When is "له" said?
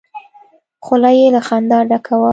1.35-1.41